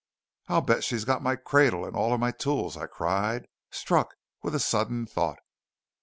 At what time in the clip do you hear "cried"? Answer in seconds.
2.87-3.47